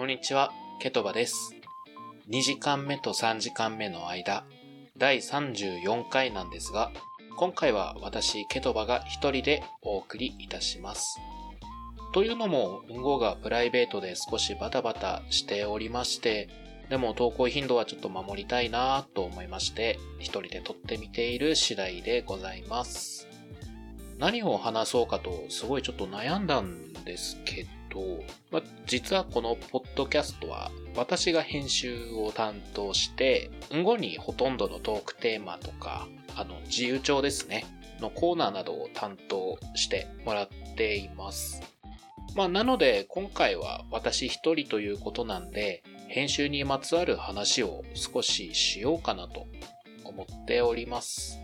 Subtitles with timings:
[0.00, 1.54] こんにちは、ケトバです。
[2.30, 4.46] 2時間目と3時間目の間、
[4.96, 6.90] 第34回なんですが、
[7.36, 11.18] 今回は私、ケトバが一人でお送りいたします。
[12.14, 16.48] というのも、運号がプライベートで少しバタバタしておりまして、
[16.88, 23.28] でも投稿頻度はちょっと守りたいなと思いまして、一人で撮ってみている次第でございます。
[24.16, 28.00] 何を話そうかとすごいちょっと悩んだんですけど、
[28.50, 37.66] まあ、実はこのポッドキャストは私が編集を担当して、後にほとんどのトークテーマとか、あの、自由帳ですね、
[38.00, 41.62] のコーナーなどを担当してもらっています。
[42.34, 49.46] まあ、なので今回は私一人ということなんで、編集にまつわる話を少ししようかなと
[50.04, 51.38] 思っております。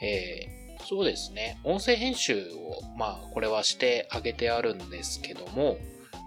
[0.00, 1.60] えー、そうですね。
[1.64, 5.76] 音声編集を、まあ、これはしてあげてあるんですけども、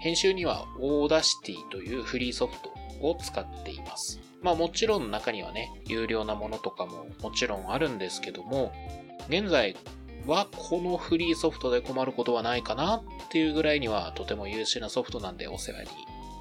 [0.01, 2.69] 編集には Audacity というフリーソフト
[3.01, 4.19] を使っています。
[4.43, 8.71] まあもちろん中にはね、有料なものとかももちろんあるんですけども、
[9.29, 9.75] 現在
[10.27, 15.87] はこのフリーソフトで困ることはないかなっていうぐらいにはとても優秀なソフトなんでお世話に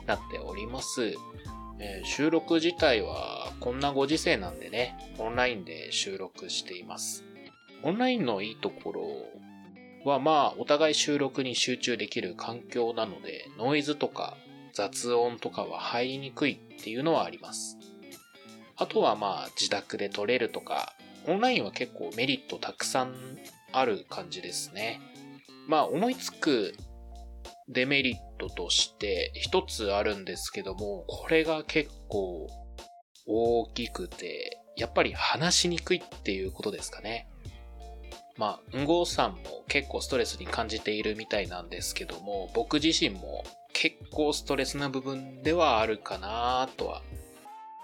[0.06, 1.14] なっております。
[1.78, 7.24] えー収録自体はこんなご時世なんでね、オンラインで収録しています。
[7.82, 14.36] オンラインのいいところはまあお互い収録に集中できる環境なのでノイズとか
[14.72, 17.76] 雑音とかは入りにくいっていうのはあります。
[18.76, 20.94] あとはまあ自宅で撮れるとか
[21.26, 23.14] オンラインは結構メリットたくさん
[23.72, 25.00] ある感じですね。
[25.68, 26.74] まあ思いつく
[27.68, 32.48] デメリットとして一つあるんですけどもこれが結構
[33.26, 37.28] 大きくてやっぱり話しにくいっていうことですかね。
[38.40, 47.02] まあ、うんごうさんも結構ストレスに感じているみたいなんですけども、僕自身も結構ストレスな部分ではあるかなとは。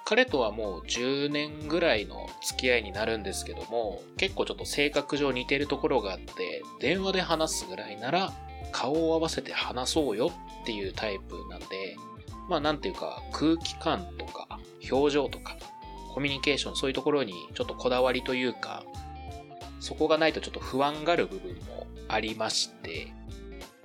[0.06, 8.32] 彼とはもう10年ぐらいの付き合いになるんですけども、結構ちょっと性格上似てるところがあって、電話で話すぐらいなら
[8.72, 10.32] 顔を合わせて話そうよ
[10.62, 11.66] っていうタイプなんで、
[12.48, 14.58] まあなんていうか空気感とか
[14.90, 15.58] 表情とか
[16.14, 18.84] コミュニケーションそういうところにちょっとこだわりというか、
[19.86, 23.12] そこがないとちょっと不安がる部分もありまして、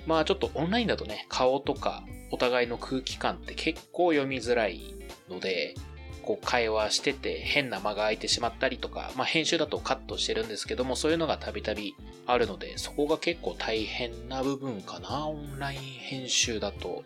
[0.07, 4.81] まあちょっとオンラインだとね、顔とかお互いの空気感って結構読みづらい
[5.29, 5.75] ので、
[6.23, 11.93] こう会話してて変な間が空いてしまったりとか、まあ編集だとカットしてるんですけども、そういうのがたびたび
[12.25, 17.03] あるので、そこが結構大変な部分かな、オンライン編集だと。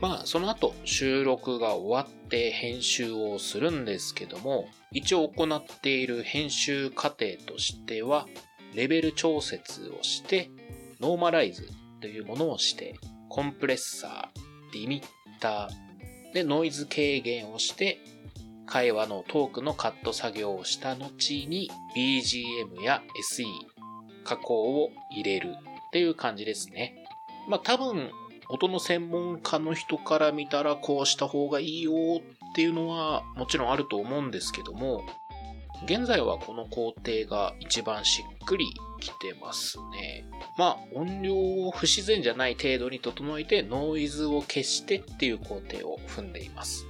[0.00, 8.26] まあその後収録が終わって編集をするんですけども、一応行っている編集過程としては、
[8.74, 10.50] レベル調節をして、
[11.00, 11.68] ノーマライズ
[12.00, 12.94] というものをして、
[13.28, 15.04] コンプレッサー、リミッ
[15.40, 15.84] ター、
[16.34, 18.00] で、ノイズ軽減をして、
[18.66, 23.02] 会話のトークのカット作業をした後に BGM や
[23.32, 23.44] SE、
[24.24, 27.06] 加工を入れるっていう感じですね。
[27.48, 28.10] まあ多分、
[28.48, 31.92] 音の専門家の人から見たらこうした方がいいよ
[32.52, 35.02] っていうのはもちろんあると思うんですけども、
[35.86, 38.66] 現在はこの工程が一番しっくり
[39.00, 40.24] きてますね。
[40.56, 46.86] まあ音量を不自然じゃない程度に整えてノイズを消してっていう工程を踏んでいます。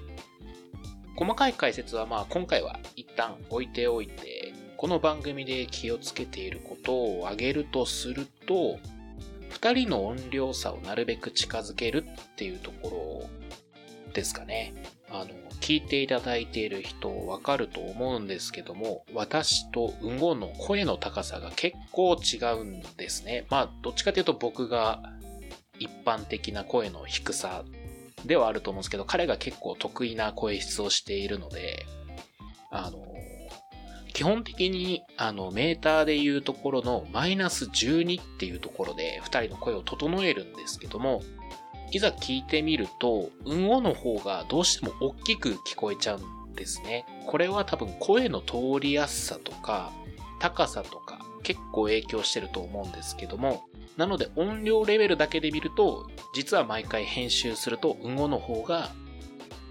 [1.17, 8.79] 細かい解説はまあ今回は一旦置いておいて、この番組で気をつけていることを挙げるとすると、
[9.55, 13.29] 2人の音量差をなるべく近づけるっていうとこ
[14.07, 14.75] ろですかね。
[15.11, 23.47] あの、聞いていただいている人わかると思うんですけども、私とうんごの声の高さが結構違うんですね。
[23.49, 25.03] まあ、どっちかというと僕が
[25.79, 27.65] 一般的な声の低さ
[28.27, 31.87] ではあると思うんですけど、彼が結構得意な声質をしているので、
[32.71, 33.04] あの、
[34.15, 41.21] 基本的にあのメーターでいうところのマイナス12っていうところで2人の声を整えるんですけども、
[41.91, 46.21] いざ聞いてみると、うんおの方がどうしても大きく聞こえちゃう
[46.51, 47.05] んですね。
[47.27, 49.93] これは多分声の通りやすさとか、
[50.39, 53.65] 高さとか結構影響してると思うんですけども、
[53.97, 58.91] なので音量レベルだけで見ると、実は毎回編集するとうんおの方が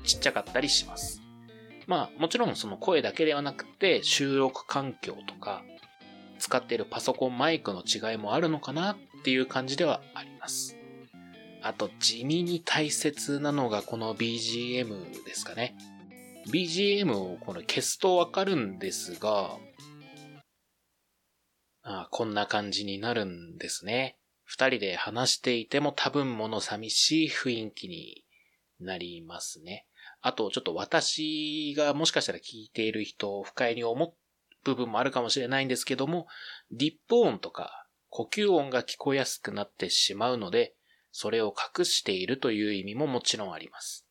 [0.04, 1.23] ちっちゃかったりします。
[1.88, 5.64] まあもちろんその声だけではなくて収録環境とか
[6.40, 10.78] 使っているパソコンマイクの違いもあるのかなっていう感じではあります。
[11.62, 15.76] あと地味に大切なのがこの BGM ですかね。
[16.52, 19.58] BGM をこれ消すとわかるんですが、
[21.84, 24.18] あこんな感じになるんですね。
[24.44, 28.26] 二人で話していても多分物寂しい雰囲気に
[28.82, 29.88] なりますね。
[30.24, 34.14] あと、ちょっと私がもしかしたら聞いている人を、不快に思う
[34.64, 36.28] 部分もあるかもしれないんですけども、
[36.72, 40.76] リップ音とか呼吸音が聞こえやすくなってしまうので、
[41.12, 44.08] それを隠しているという意味ももちろんあります。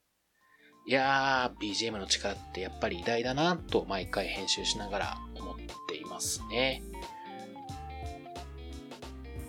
[0.86, 5.56] いやー、BGM の力ってやっぱり偉大だなと毎回編集しながら思っ
[5.88, 6.82] ていますね。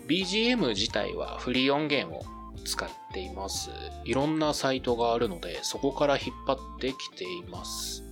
[0.08, 2.24] BGM 自体はフリー音源を
[2.64, 3.70] 使っています。
[4.04, 8.02] いろんなサイトがあるので、そこから引っ張ってきています。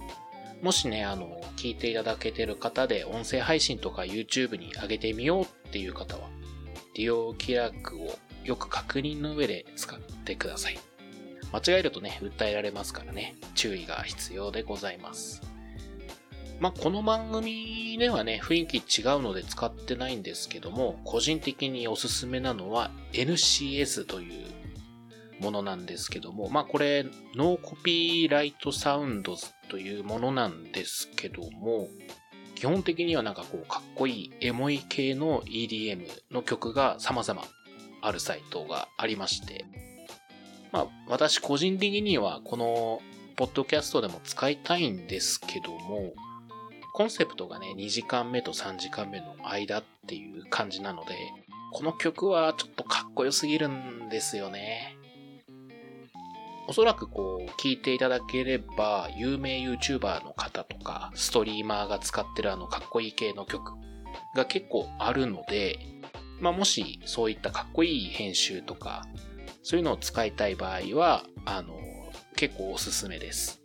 [0.62, 6.30] もしね、あの、聞いていただけてる方で音声配信とか YouTube に上げてみようっていう方は、
[6.94, 10.78] 利用規約をよく確認の上で使ってください。
[11.52, 15.42] 間違えるとね、訴えられますからね、注意が必要でございます。
[16.60, 24.61] まあ、この番組ではね、雰囲気違うので使ってないんですけども、個人的におすすめなのは NCS という
[25.42, 27.04] ものなんですけども、まあこれ、
[27.34, 31.88] ノーコピーライトサウンドズというものなんですけども、
[32.54, 37.42] 基本的にはなんかこう、かっこいいエモい系の EDM の曲が様々
[38.00, 39.64] あるサイトがありまして、
[40.70, 43.02] まあ私個人的にはこの
[43.36, 46.12] ポッドキャストでも使いたいんですけども、
[46.94, 51.14] コンセプトがね、2時間目と3時間目の間っていう感じなので、
[51.72, 54.96] この曲はちょっとかっこよすぎるんですよね。
[56.72, 63.74] おそらくこう、聞いていただければ、有名 YouTuber の方とか、ストリーマーが使ってるあのかっこいい系の曲
[64.34, 65.78] が結構あるので、
[66.40, 69.04] まあもしそういったかっこいい編集とか、
[69.62, 71.78] そういうのを使いたい場合は、あの、
[72.36, 73.60] 結構おすすめです。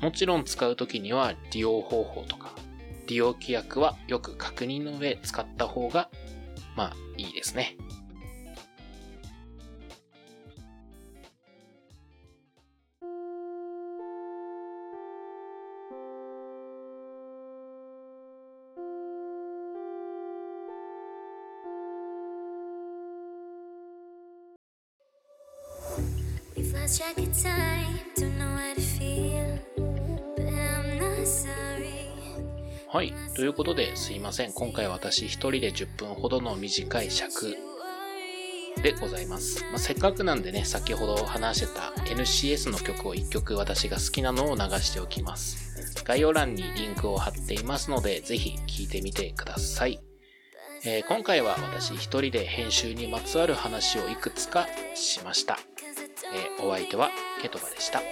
[0.00, 2.54] もちろん使うときには利用方法とか、
[3.08, 6.08] 利用規約はよく確認の上使った方が、
[6.76, 7.76] まあいいですね。
[32.88, 33.12] はい。
[33.36, 34.54] ということで、すいません。
[34.54, 37.58] 今回私一人で10分ほどの短い尺
[38.82, 39.62] でございます。
[39.64, 46.02] まあ、せっかくなんでね、先ほど話してた NCS の曲を1曲私が好きなのを流しておきます。
[46.04, 50.00] 概要欄にリンクを貼っていますので、ぜひ聴いてみてください。
[50.86, 55.58] えー、今回は私一人で編集にまつわる話をいくつかしました。
[56.34, 57.10] えー、お相手は
[57.40, 58.02] ケトバでした。